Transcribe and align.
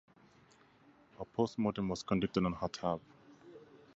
A 1.19 1.25
post-mortem 1.25 1.87
was 1.87 2.01
conducted 2.01 2.43
on 2.43 2.55
Hatab. 2.55 3.01